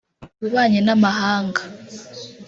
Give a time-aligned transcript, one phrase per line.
[0.39, 1.61] ububanyi n’amahanga